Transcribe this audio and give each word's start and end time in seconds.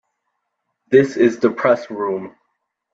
This 0.89 1.15
is 1.15 1.37
the 1.37 1.51
Press 1.51 1.91
Room. 1.91 2.35